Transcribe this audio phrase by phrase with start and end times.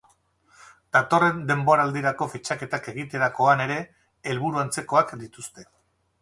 [0.95, 3.77] Datorren denboraldirako fitxaketak egiterakoan ere
[4.33, 5.69] helburu antzerakoak dituzte.